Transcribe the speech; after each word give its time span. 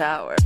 shower. 0.00 0.39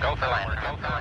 Go 0.00 0.16
for 0.16 0.26
land. 0.26 0.50
Go 0.62 0.76
for 0.76 0.82
land. 0.82 0.91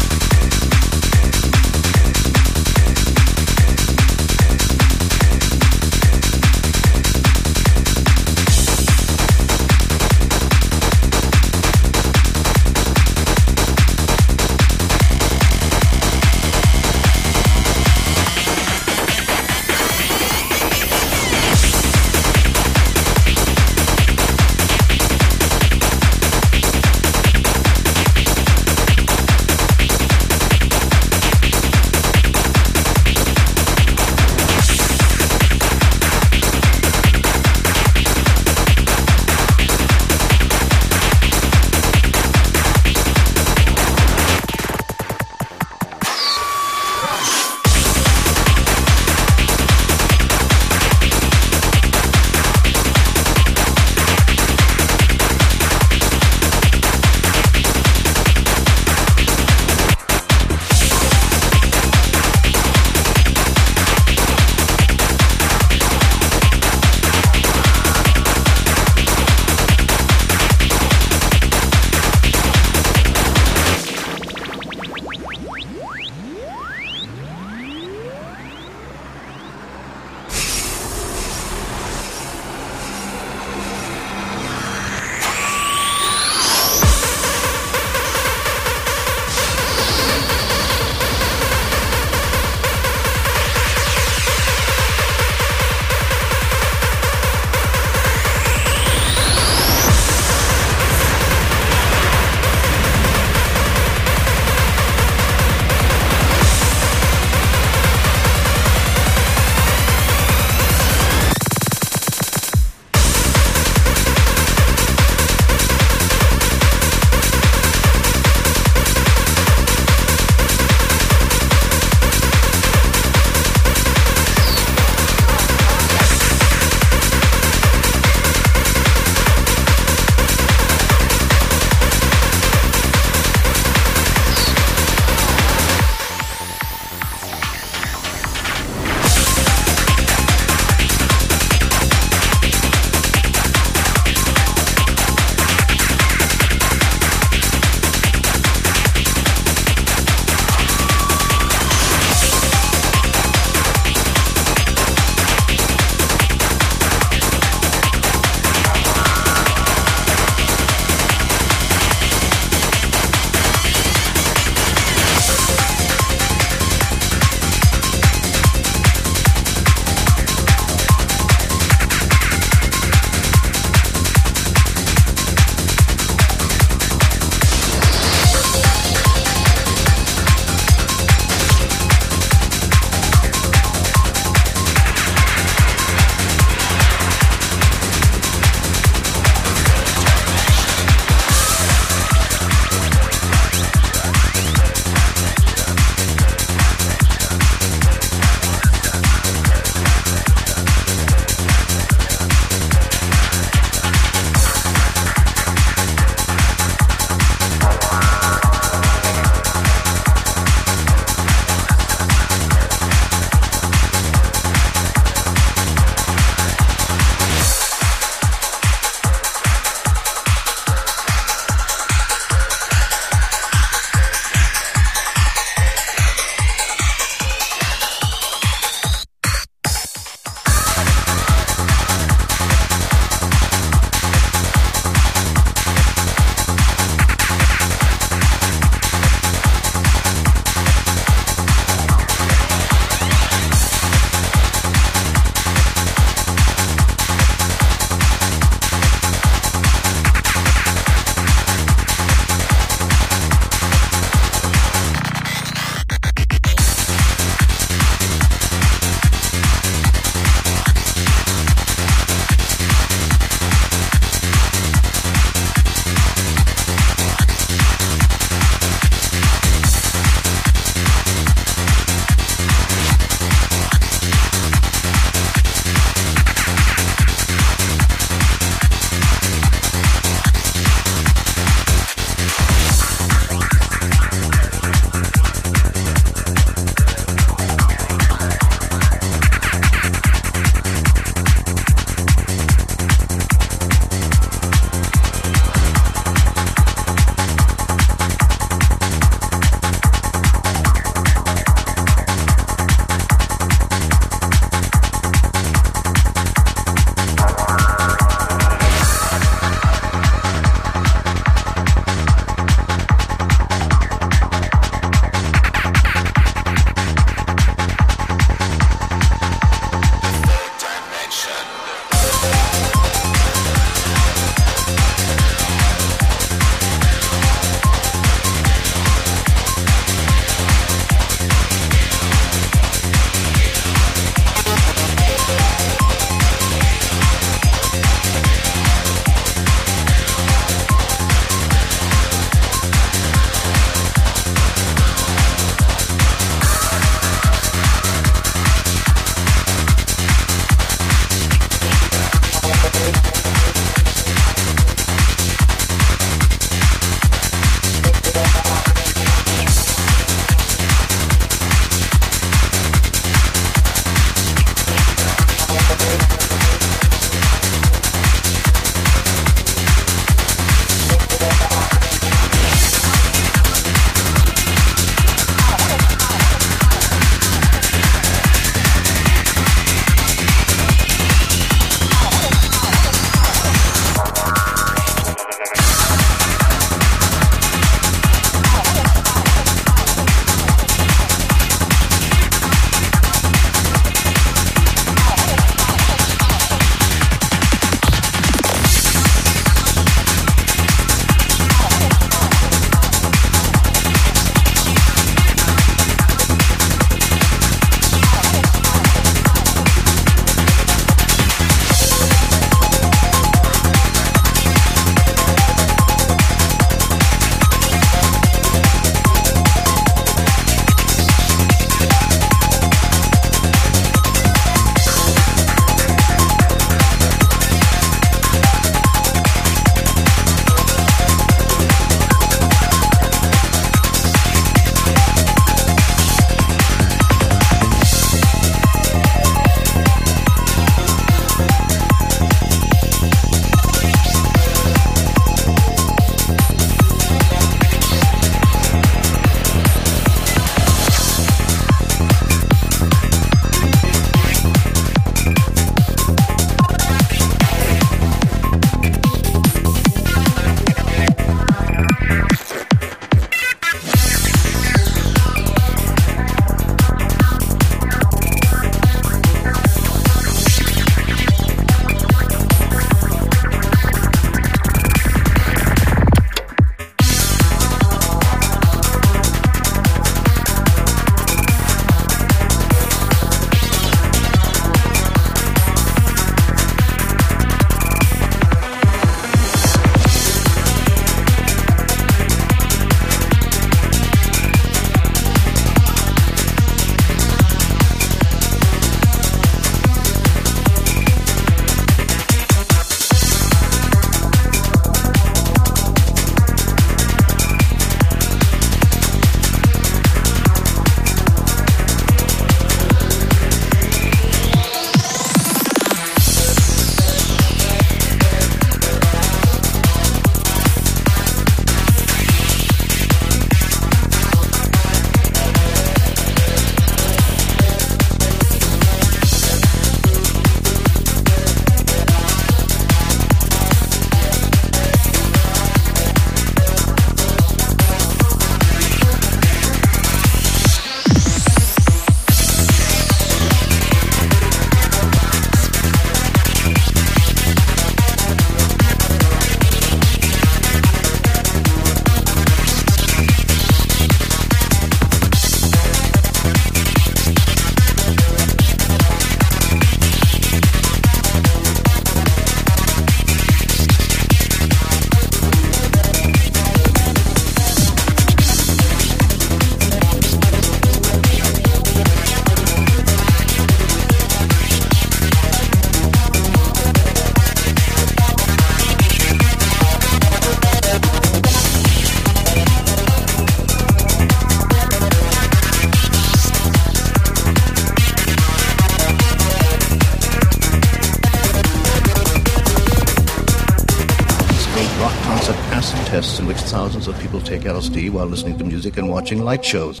Take 597.64 597.72
LSD 597.72 598.10
while 598.10 598.26
listening 598.26 598.58
to 598.58 598.64
music 598.64 598.96
and 598.96 599.08
watching 599.08 599.42
light 599.42 599.64
shows. 599.64 600.00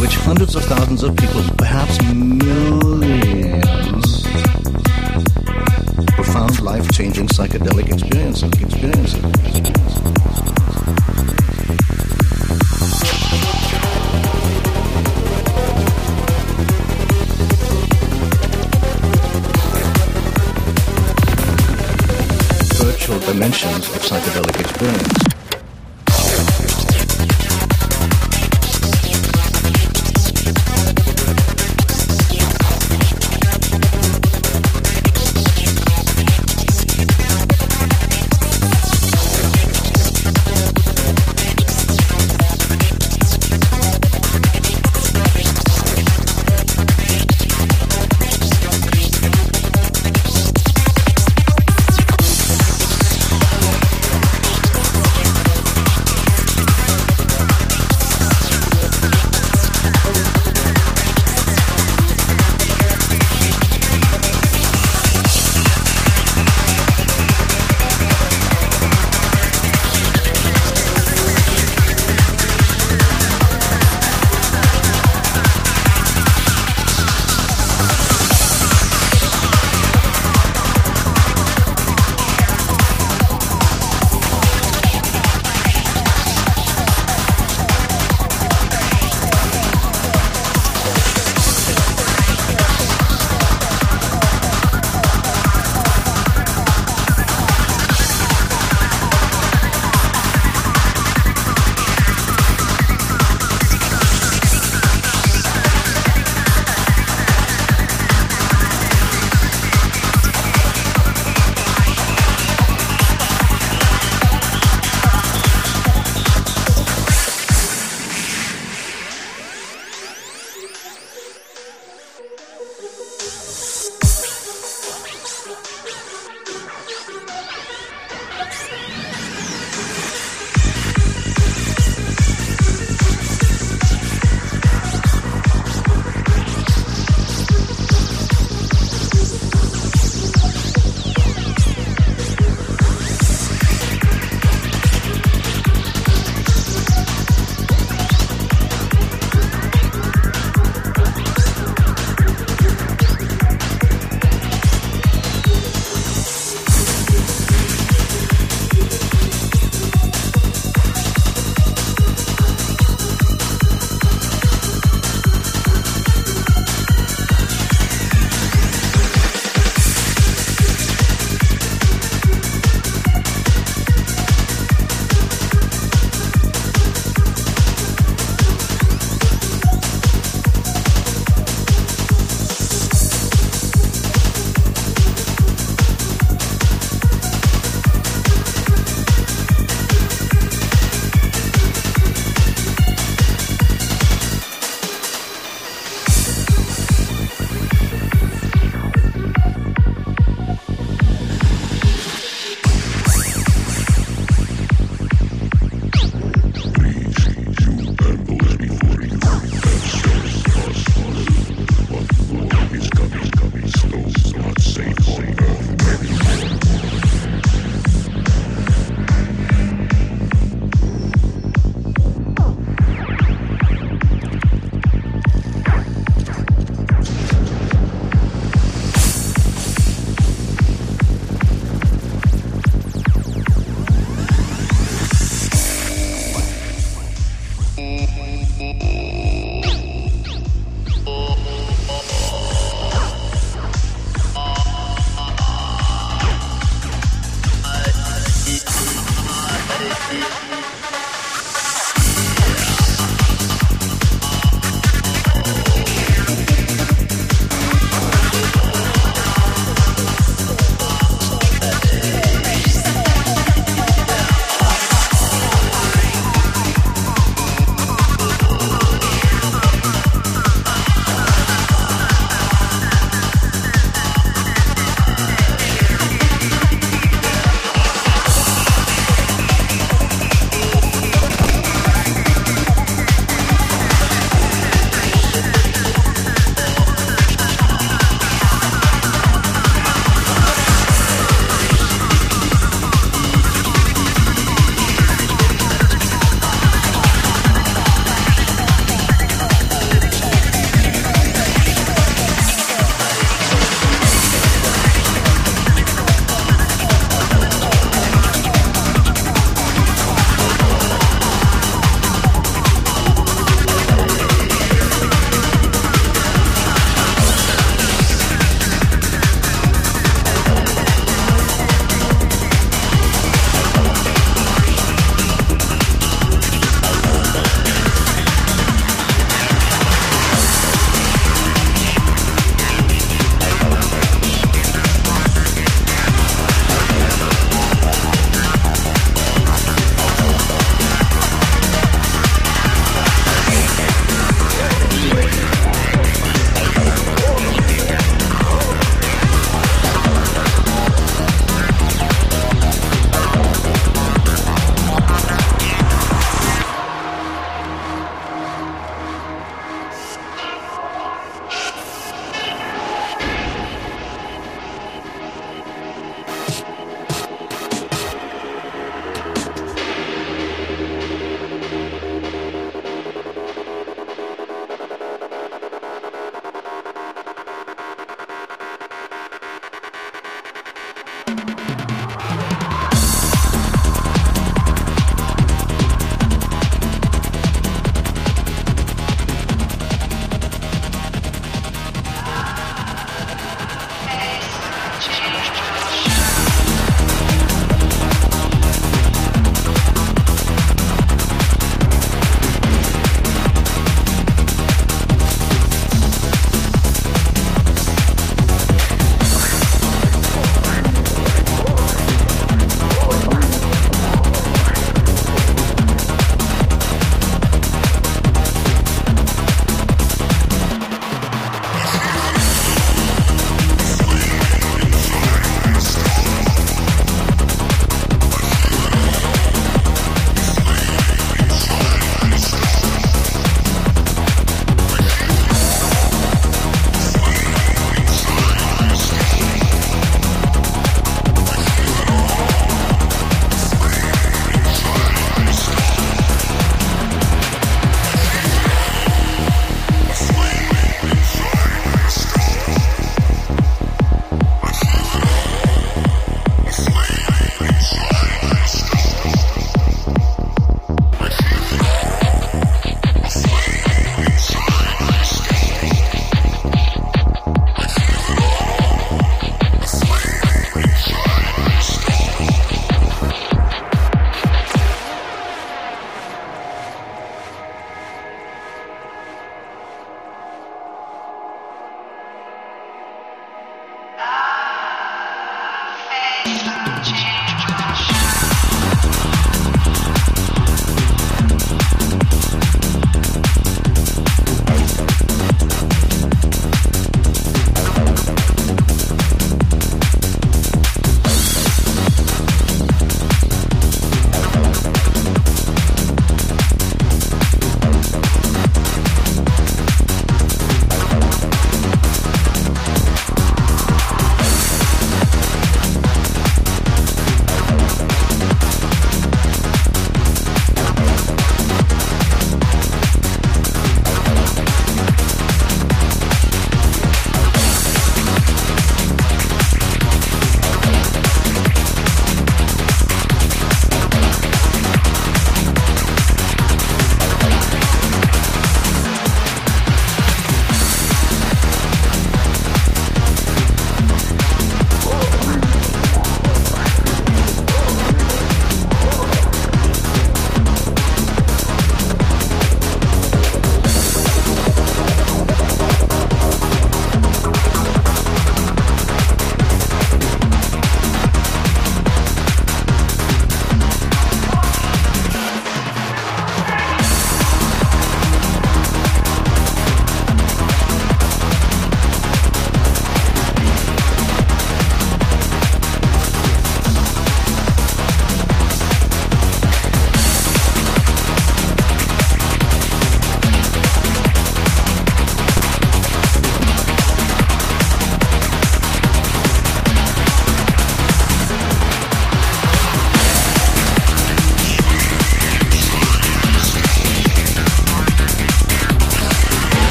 Which 0.00 0.16
hundreds 0.16 0.56
of 0.56 0.64
thousands 0.64 1.02
of 1.02 1.16
people, 1.16 1.42